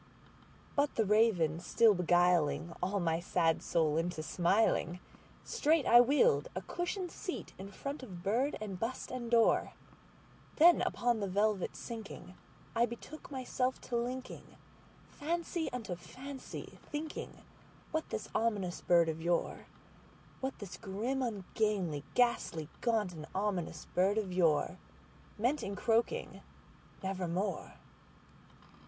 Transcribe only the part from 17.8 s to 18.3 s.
what this